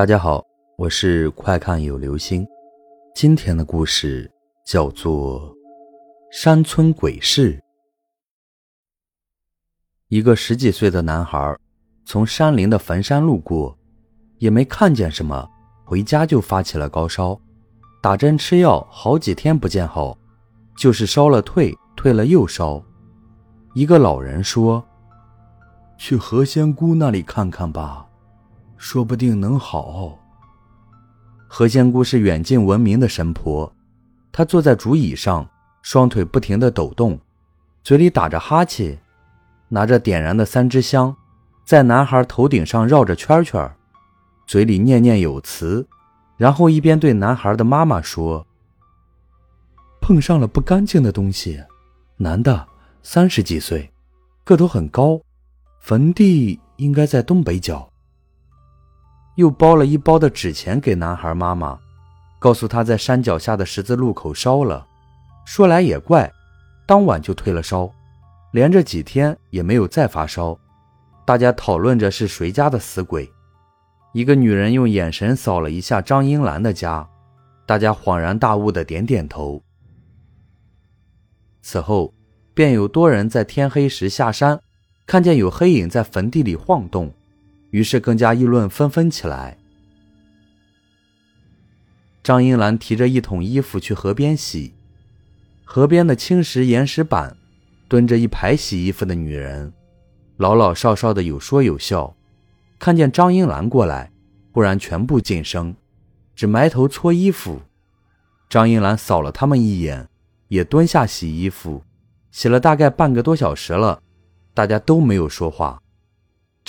[0.00, 0.42] 大家好，
[0.78, 2.48] 我是快看有流星。
[3.14, 4.32] 今天的故事
[4.64, 5.42] 叫做
[6.32, 7.52] 《山村鬼事》。
[10.08, 11.54] 一个十几岁的男孩
[12.06, 13.76] 从山林的坟山路过，
[14.38, 15.46] 也没看见什么，
[15.84, 17.38] 回家就发起了高烧，
[18.00, 20.16] 打针吃药，好几天不见好，
[20.78, 22.82] 就是烧了退，退了又烧。
[23.74, 24.82] 一个老人说
[26.00, 28.06] ：“去何仙姑那里看看吧。”
[28.80, 30.18] 说不定能好。
[31.46, 33.70] 何仙姑是远近闻名的神婆，
[34.32, 35.46] 她坐在竹椅上，
[35.82, 37.20] 双腿不停地抖动，
[37.84, 38.98] 嘴里打着哈欠，
[39.68, 41.14] 拿着点燃的三支香，
[41.62, 43.70] 在男孩头顶上绕着圈圈，
[44.46, 45.86] 嘴里念念有词，
[46.38, 48.46] 然后一边对男孩的妈妈说
[50.00, 51.62] ：“碰上了不干净的东西，
[52.16, 52.66] 男的，
[53.02, 53.92] 三十几岁，
[54.42, 55.20] 个头很高，
[55.80, 57.86] 坟地应该在东北角。”
[59.36, 61.78] 又包了一包的纸钱给男孩妈妈，
[62.38, 64.86] 告诉他在山脚下的十字路口烧了。
[65.44, 66.30] 说来也怪，
[66.86, 67.90] 当晚就退了烧，
[68.52, 70.58] 连着几天也没有再发烧。
[71.24, 73.30] 大家讨论着是谁家的死鬼。
[74.12, 77.08] 一个女人用眼神扫了一下张英兰的家，
[77.64, 79.62] 大家恍然大悟的点点头。
[81.62, 82.12] 此后，
[82.52, 84.60] 便有多人在天黑时下山，
[85.06, 87.12] 看见有黑影在坟地里晃动。
[87.70, 89.56] 于是更加议论纷纷起来。
[92.22, 94.74] 张英兰提着一桶衣服去河边洗，
[95.64, 97.36] 河边的青石岩石板
[97.88, 99.72] 蹲着一排洗衣服的女人，
[100.36, 102.14] 老老少少的有说有笑。
[102.78, 104.10] 看见张英兰过来，
[104.52, 105.74] 忽然全部噤声，
[106.34, 107.62] 只埋头搓衣服。
[108.48, 110.08] 张英兰扫了他们一眼，
[110.48, 111.82] 也蹲下洗衣服，
[112.30, 114.02] 洗了大概半个多小时了，
[114.52, 115.80] 大家都没有说话。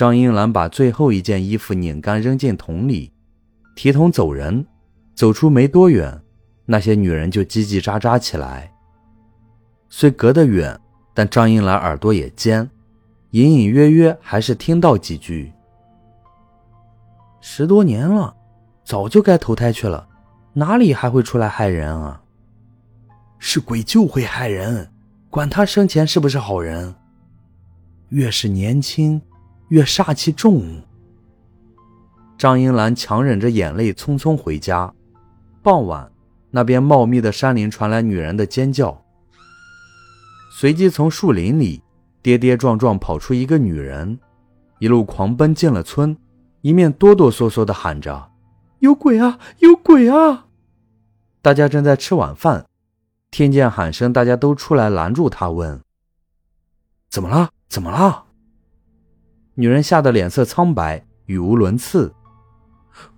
[0.00, 3.12] 张英兰把最后一件衣服拧干，扔进桶里，
[3.76, 4.66] 提桶走人。
[5.14, 6.22] 走出没多远，
[6.64, 8.72] 那些女人就叽叽喳喳起来。
[9.90, 10.80] 虽隔得远，
[11.12, 12.70] 但张英兰耳朵也尖，
[13.32, 15.52] 隐隐约约还是听到几句
[17.42, 18.34] ：“十多年了，
[18.82, 20.08] 早就该投胎去了，
[20.54, 22.22] 哪里还会出来害人啊？
[23.38, 24.90] 是鬼就会害人，
[25.28, 26.94] 管他生前是不是好人。
[28.08, 29.20] 越是年轻。”
[29.70, 30.82] 越煞气重。
[32.38, 34.94] 张英兰强忍着眼泪，匆匆回家。
[35.62, 36.10] 傍晚，
[36.50, 39.04] 那边茂密的山林传来女人的尖叫，
[40.52, 41.82] 随即从树林里
[42.22, 44.18] 跌跌撞撞跑出一个女人，
[44.78, 46.16] 一路狂奔进了村，
[46.62, 48.30] 一面哆哆嗦嗦地喊着
[48.80, 50.46] ：“有鬼啊，有鬼啊！”
[51.42, 52.66] 大家正在吃晚饭，
[53.30, 55.80] 听见喊声，大家都出来拦住她，问
[57.10, 57.50] ：“怎么了？
[57.68, 58.24] 怎么了？”
[59.54, 62.14] 女人吓得脸色苍白，语无伦次。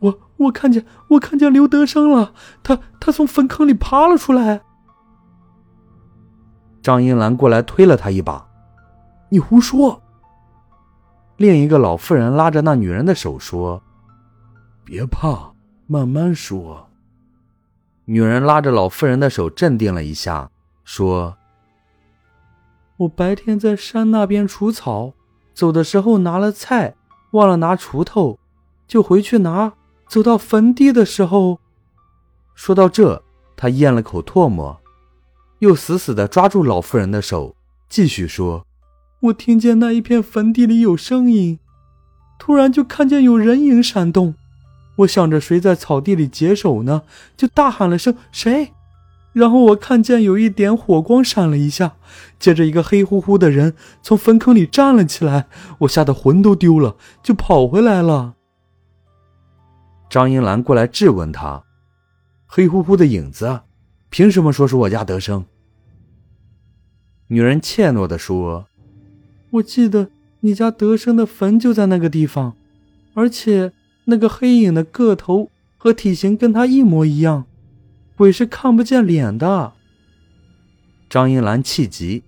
[0.00, 4.62] 我我看见我看见刘德生了，他他从坟坑里爬了出来。
[6.80, 8.48] 张英兰过来推了他一把
[9.30, 10.02] ：“你胡说！”
[11.36, 13.82] 另一个老妇人拉着那女人的手说
[14.84, 15.52] ：“别怕，
[15.86, 16.88] 慢慢说。”
[18.06, 20.50] 女人拉着老妇人的手镇定了一下，
[20.82, 21.36] 说
[22.98, 25.12] ：“我白天在山那边除草。”
[25.58, 26.94] 走的时候拿了菜，
[27.32, 28.38] 忘了拿锄头，
[28.86, 29.72] 就回去拿。
[30.06, 31.58] 走到坟地的时候，
[32.54, 33.24] 说到这，
[33.56, 34.80] 他咽了口唾沫，
[35.58, 37.56] 又死死地抓住老妇人的手，
[37.88, 38.64] 继续说
[39.18, 41.58] ：“我听见那一片坟地里有声音，
[42.38, 44.36] 突然就看见有人影闪动。
[44.98, 47.02] 我想着谁在草地里解手呢，
[47.36, 48.74] 就大喊了声‘谁’。”
[49.32, 51.96] 然后我看见有一点火光闪了一下，
[52.40, 55.46] 接着一个黑乎乎的人从坟坑里站了起来，
[55.80, 58.34] 我吓得魂都丢了，就跑回来了。
[60.10, 61.62] 张英兰过来质问他
[62.46, 63.60] ：“黑乎乎的影子，
[64.08, 65.44] 凭什么说是我家德生？”
[67.28, 68.66] 女人怯懦地说
[69.52, 70.08] ：“我记得
[70.40, 72.56] 你家德生的坟就在那个地方，
[73.12, 73.72] 而且
[74.06, 77.44] 那个黑影的个头和体型跟他一模一样。”
[78.18, 79.74] 鬼是看不见脸的。
[81.08, 82.24] 张英兰气急：“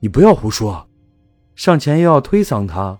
[0.00, 0.86] 你不要胡说！”
[1.56, 2.98] 上前又要推搡他。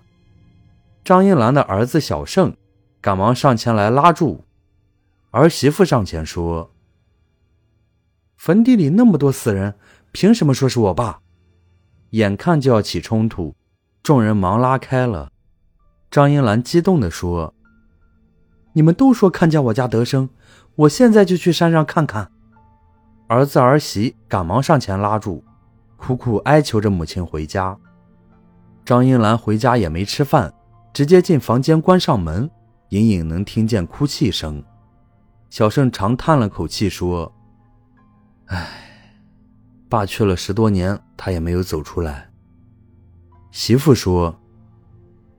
[1.04, 2.56] 张英兰的儿子小胜
[3.02, 4.46] 赶忙上前来拉住。
[5.32, 6.70] 儿媳妇上前说
[8.38, 9.74] ：“坟地里那么多死人，
[10.10, 11.20] 凭什么说是我爸？”
[12.12, 13.54] 眼看就要起冲突，
[14.02, 15.30] 众人忙拉开了。
[16.10, 17.52] 张英兰激动地说
[18.72, 20.30] ：“你们都说看见我家德生。”
[20.74, 22.30] 我现在就去山上看看。
[23.28, 25.42] 儿子儿媳赶忙上前拉住，
[25.96, 27.76] 苦苦哀求着母亲回家。
[28.84, 30.52] 张英兰回家也没吃饭，
[30.92, 32.50] 直接进房间关上门，
[32.90, 34.62] 隐隐能听见哭泣声。
[35.48, 37.32] 小盛长叹了口气说
[38.46, 38.66] ：“唉，
[39.88, 42.30] 爸去了十多年，他也没有走出来。”
[43.52, 44.34] 媳妇说：“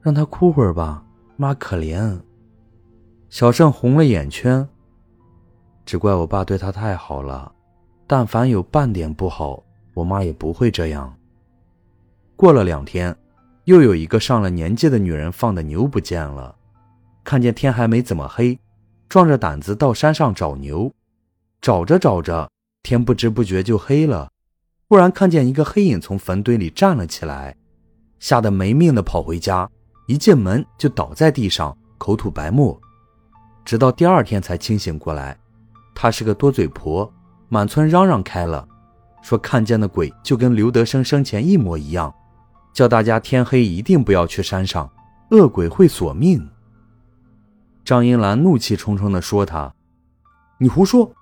[0.01, 1.03] 让他哭会儿吧，
[1.35, 2.19] 妈可怜。”
[3.29, 4.67] 小盛红了眼圈。
[5.85, 7.51] 只怪我爸对他太好了，
[8.07, 9.63] 但凡有半点不好，
[9.93, 11.13] 我妈也不会这样。
[12.35, 13.15] 过了两天，
[13.65, 16.55] 又有一个上了年纪的女人放的牛不见了，
[17.23, 18.57] 看见天还没怎么黑，
[19.07, 20.91] 壮着胆子到山上找牛，
[21.61, 22.49] 找着找着，
[22.81, 24.29] 天不知不觉就黑了，
[24.89, 27.55] 忽然看见一个黑影从坟堆里站了起来，
[28.19, 29.69] 吓得没命的跑回家，
[30.07, 32.79] 一进门就倒在地上，口吐白沫，
[33.63, 35.37] 直到第二天才清醒过来。
[35.95, 37.11] 她是个多嘴婆，
[37.49, 38.67] 满村嚷嚷开了，
[39.21, 42.13] 说看见的鬼就跟刘德生生前一模一样，
[42.73, 44.89] 叫大家天黑一定不要去山上，
[45.31, 46.49] 恶鬼会索命。
[47.85, 49.73] 张英兰怒气冲冲地说：“他，
[50.57, 51.13] 你胡说！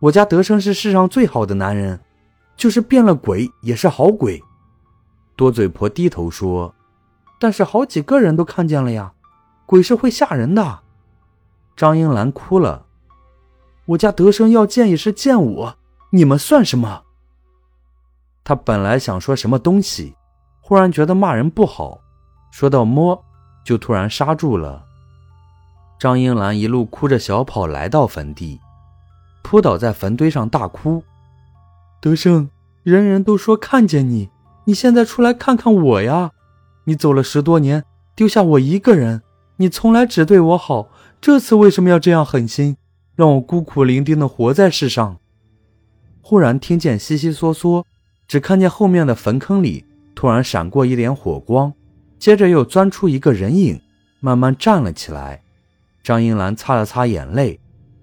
[0.00, 2.00] 我家德生是世上最好的男人，
[2.56, 4.42] 就是变了鬼也是好鬼。”
[5.36, 6.74] 多嘴婆低头说
[7.38, 9.12] ：“但是好几个人都看见了呀，
[9.66, 10.80] 鬼是会吓人的。”
[11.76, 12.85] 张英兰哭了。
[13.86, 15.76] 我家德生要见也是见我，
[16.10, 17.02] 你们算什么？
[18.42, 20.14] 他本来想说什么东西，
[20.60, 22.00] 忽然觉得骂人不好，
[22.50, 23.24] 说到摸，
[23.64, 24.84] 就突然刹住了。
[25.98, 28.60] 张英兰一路哭着小跑来到坟地，
[29.42, 31.02] 扑倒在坟堆上大哭。
[32.00, 32.50] 德生，
[32.82, 34.28] 人人都说看见你，
[34.64, 36.32] 你现在出来看看我呀！
[36.84, 37.84] 你走了十多年，
[38.14, 39.22] 丢下我一个人，
[39.56, 40.88] 你从来只对我好，
[41.20, 42.76] 这次为什么要这样狠心？
[43.16, 45.18] 让我孤苦伶仃的活在世上。
[46.20, 47.82] 忽然听见悉悉嗦嗦，
[48.28, 49.84] 只看见后面的坟坑里
[50.14, 51.72] 突然闪过一点火光，
[52.18, 53.80] 接着又钻出一个人影，
[54.20, 55.42] 慢慢站了起来。
[56.02, 57.58] 张英兰擦了擦眼泪，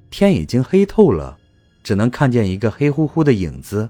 [0.09, 1.37] 天已经黑透了，
[1.83, 3.89] 只能看见一个黑乎乎的影子。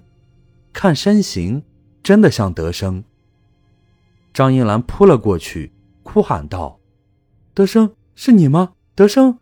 [0.74, 1.64] 看身形，
[2.04, 3.04] 真的像德生。
[4.34, 5.72] 张英兰扑了过去，
[6.02, 6.80] 哭喊道
[7.54, 8.74] ：“德生，是你吗？
[8.96, 9.38] 德生！”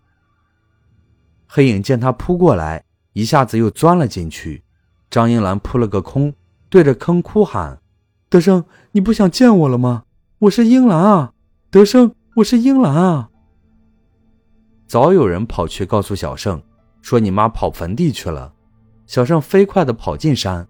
[1.53, 2.81] 黑影见他扑过来，
[3.12, 4.63] 一下子又钻了进去。
[5.09, 6.33] 张英兰扑了个空，
[6.69, 7.81] 对着坑哭喊
[8.31, 8.63] ：“德生，
[8.94, 10.03] 你不想见我了吗？
[10.39, 11.33] 我是英兰啊，
[11.69, 13.30] 德生，我是英兰啊！”
[14.88, 16.63] 早有人跑去告诉小盛，
[17.01, 18.53] 说你妈跑坟地去了。
[19.06, 20.65] 小盛飞快地跑进山，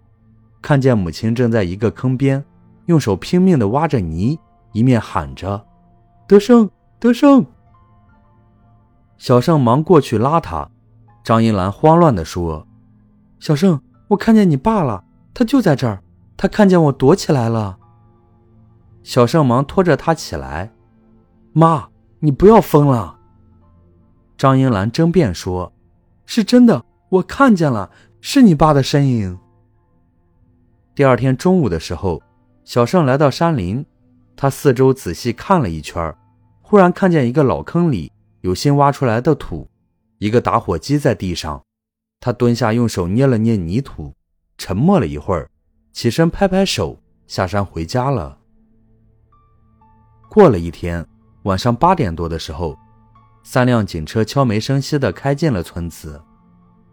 [0.60, 2.44] 看见母亲正在一个坑边，
[2.86, 4.36] 用手拼命地挖着泥，
[4.72, 5.64] 一面喊着
[6.26, 6.68] ：“德生，
[6.98, 7.46] 德生！”
[9.22, 10.68] 小盛忙过去拉他，
[11.22, 12.66] 张英兰慌乱地说
[13.38, 16.02] ：“小盛，我看见你爸了，他就在这儿，
[16.36, 17.78] 他看见我躲起来了。”
[19.04, 20.72] 小盛忙拖着他起来
[21.54, 21.88] ：“妈，
[22.18, 23.16] 你不要疯了。”
[24.36, 25.72] 张英兰争辩说
[26.26, 29.38] ：“是真的，我看见了，是你爸的身影。”
[30.96, 32.20] 第二天中午的时候，
[32.64, 33.86] 小盛来到山林，
[34.34, 36.12] 他四周仔细看了一圈，
[36.60, 38.10] 忽然看见一个老坑里。
[38.42, 39.68] 有新挖出来的土，
[40.18, 41.62] 一个打火机在地上，
[42.20, 44.12] 他蹲下用手捏了捏泥土，
[44.58, 45.48] 沉默了一会儿，
[45.92, 48.38] 起身拍拍手，下山回家了。
[50.28, 51.06] 过了一天，
[51.44, 52.76] 晚上八点多的时候，
[53.44, 56.20] 三辆警车悄没声息地开进了村子，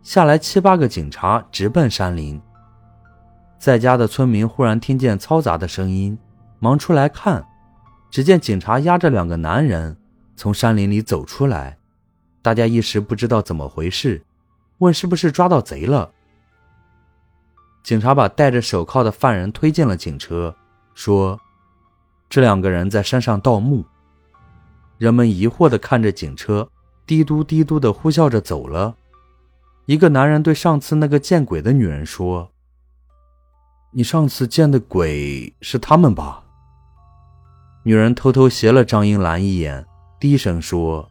[0.04, 2.40] 下来七八个警察直奔山林。
[3.58, 6.16] 在家的村民忽然听见嘈杂的声音，
[6.60, 7.44] 忙出来看，
[8.12, 9.98] 只见警察押着两个男人。
[10.40, 11.78] 从山林里走出来，
[12.42, 14.24] 大家一时不知道怎么回事，
[14.78, 16.14] 问是不是抓到贼了。
[17.84, 20.56] 警察把戴着手铐的犯人推进了警车，
[20.94, 21.38] 说
[22.30, 23.84] ：“这两个人在山上盗墓。”
[24.98, 26.70] 人们疑惑地看着警车，
[27.06, 28.96] 嘀嘟嘀嘟地呼啸着走了。
[29.88, 32.50] 一个男人对上次那个见鬼的女人说
[33.92, 36.46] ：“你上次见的鬼是他们吧？”
[37.84, 39.86] 女人偷偷斜了张英兰一眼。
[40.20, 41.10] 低声说：“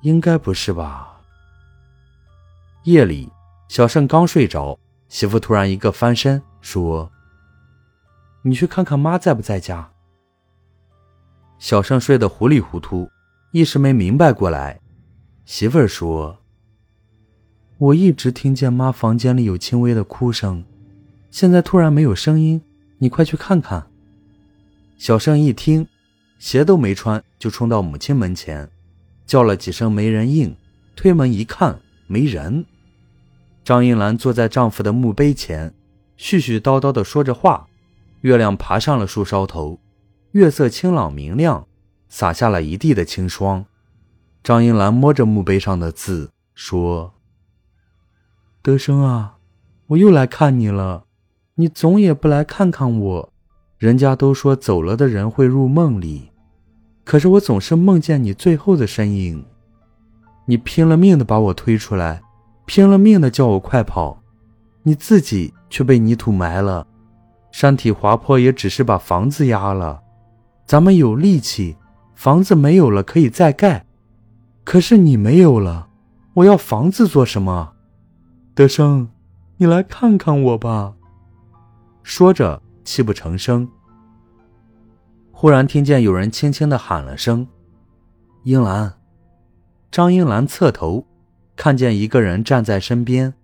[0.00, 1.20] 应该不是吧。”
[2.84, 3.28] 夜里，
[3.68, 4.78] 小盛刚睡着，
[5.08, 7.10] 媳妇突然一个翻身说
[8.42, 9.90] ：“你去看看妈在不在家。”
[11.58, 13.10] 小盛睡得糊里糊涂，
[13.50, 14.80] 一时没明白过来。
[15.44, 16.38] 媳妇儿说
[17.76, 20.64] ：“我一直听见妈房间里有轻微的哭声，
[21.30, 22.62] 现在突然没有声音，
[22.98, 23.86] 你快去看看。”
[24.96, 25.86] 小盛一听。
[26.38, 28.70] 鞋都没穿，就冲到母亲门前，
[29.26, 30.56] 叫了几声没人应，
[30.94, 32.64] 推门一看没人。
[33.64, 35.74] 张英兰坐在丈夫的墓碑前，
[36.18, 37.68] 絮絮叨叨地说着话。
[38.22, 39.78] 月亮爬上了树梢头，
[40.32, 41.66] 月色清朗明亮，
[42.08, 43.64] 洒下了一地的清霜。
[44.42, 47.14] 张英兰摸着墓碑上的字说
[48.62, 49.38] ：“德生啊，
[49.88, 51.04] 我又来看你了，
[51.56, 53.32] 你总也不来看看我。
[53.78, 56.30] 人家都说走了的人会入梦里，
[57.04, 59.44] 可是我总是梦见你最后的身影。
[60.46, 62.22] 你拼了命的把我推出来，
[62.64, 64.22] 拼了命的叫我快跑，
[64.82, 66.86] 你自己却被泥土埋了。
[67.50, 70.02] 山体滑坡也只是把房子压了，
[70.64, 71.76] 咱们有力气，
[72.14, 73.84] 房子没有了可以再盖。”
[74.64, 75.88] 可是你没有了，
[76.34, 77.74] 我要房子做什么？
[78.54, 79.08] 德生，
[79.58, 80.94] 你来看看我吧。
[82.02, 83.68] 说着，泣不成声。
[85.32, 87.46] 忽然听见有人轻轻的喊了声
[88.44, 88.94] ：“英兰。”
[89.92, 91.06] 张英兰侧头，
[91.54, 93.34] 看见一个人站在身边，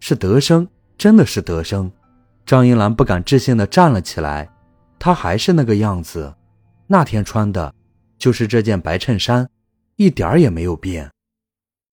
[0.00, 0.68] 是德生，
[0.98, 1.90] 真的是德生。
[2.44, 4.50] 张英兰不敢置信的站了起来，
[4.98, 6.34] 他还是那个样子，
[6.86, 7.74] 那天穿的，
[8.18, 9.48] 就是这件白衬衫。
[9.96, 11.10] 一点儿也没有变。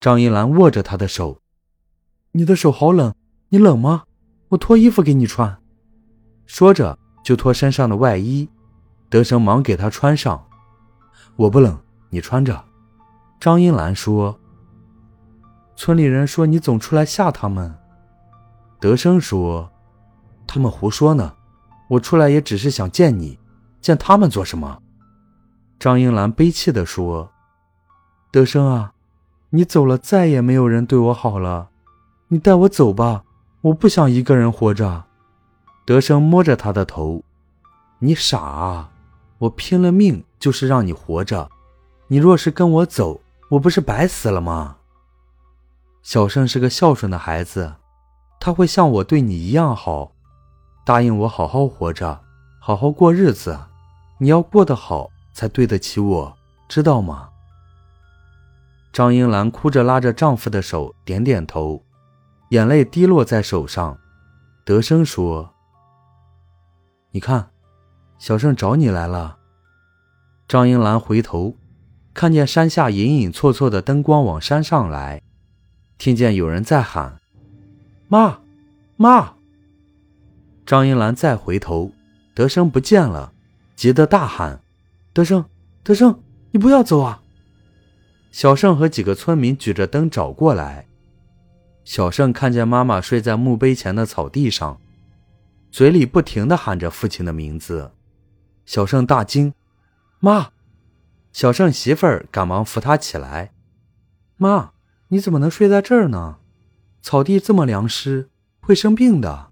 [0.00, 1.40] 张英兰握着他的手
[2.32, 3.14] ：“你的手好冷，
[3.50, 4.04] 你冷吗？
[4.48, 5.56] 我脱衣服给你穿。”
[6.52, 8.48] 说着就脱身上的外衣。
[9.08, 10.48] 德生忙给他穿上
[11.36, 11.78] ：“我不冷，
[12.08, 12.64] 你穿着。”
[13.38, 14.36] 张英兰说
[15.76, 17.72] ：“村里人说你总出来吓他们。”
[18.80, 19.70] 德生说
[20.44, 21.34] ：“他们胡说呢，
[21.88, 23.38] 我出来也只是想见你，
[23.80, 24.82] 见他们做什么？”
[25.78, 27.30] 张英兰悲泣地说。
[28.32, 28.92] 德生啊，
[29.50, 31.70] 你走了，再也没有人对我好了。
[32.26, 33.22] 你带我走吧，
[33.60, 35.04] 我不想一个人活着。
[35.90, 37.20] 德生摸着他的头
[37.98, 38.92] ：“你傻啊！
[39.38, 41.50] 我拼了命就是让你活着。
[42.06, 44.76] 你若是跟我走，我不是白死了吗？”
[46.00, 47.74] 小胜是个孝顺的孩子，
[48.38, 50.12] 他会像我对你一样好，
[50.86, 52.20] 答应我好好活着，
[52.60, 53.58] 好好过日子。
[54.18, 56.36] 你要过得好，才对得起我，
[56.68, 57.30] 知道吗？
[58.92, 61.82] 张英兰哭着拉着丈夫的手，点点头，
[62.50, 63.98] 眼泪滴落在手上。
[64.64, 65.52] 德生说
[67.12, 67.50] ：“你看，
[68.18, 69.38] 小胜找你来了。”
[70.46, 71.56] 张英兰回头，
[72.12, 75.22] 看见山下隐隐绰绰的灯光往山上来，
[75.96, 77.20] 听见有人在喊
[78.08, 78.40] ：“妈，
[78.96, 79.34] 妈！”
[80.66, 81.92] 张英兰再回头，
[82.34, 83.32] 德生不见了，
[83.74, 84.60] 急得大喊
[85.12, 85.44] ：“德生，
[85.82, 86.20] 德生，
[86.52, 87.22] 你不要走啊！”
[88.30, 90.86] 小胜和几个村民举着灯找过来。
[91.84, 94.80] 小胜看见妈妈睡在墓碑前的草地上，
[95.70, 97.92] 嘴里不停地喊着父亲的名字。
[98.64, 99.54] 小胜大惊
[100.20, 100.50] ：“妈！”
[101.32, 103.52] 小胜媳妇儿赶忙扶他起来
[104.36, 104.72] ：“妈，
[105.08, 106.38] 你怎么能睡在这儿呢？
[107.02, 108.28] 草地这么凉湿，
[108.60, 109.50] 会生病的。”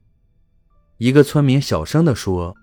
[0.99, 2.57] 一个村民小声地说：“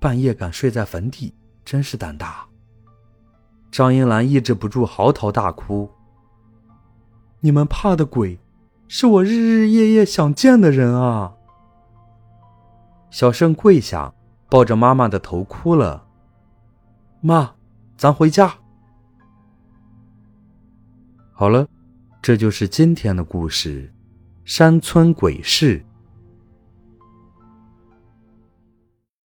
[0.00, 2.46] 半夜敢睡在坟地，真是胆大。”
[3.70, 5.88] 张英兰抑制不住嚎啕大哭。
[7.38, 8.38] 你们怕的鬼，
[8.88, 11.36] 是我日日夜夜想见的人啊！
[13.10, 14.12] 小胜跪下，
[14.48, 16.06] 抱着妈妈的头哭了。
[17.20, 17.52] 妈，
[17.96, 18.54] 咱回家。
[21.32, 21.66] 好了，
[22.22, 23.92] 这就是今天的故事，
[24.50, 25.80] 《山村鬼事》。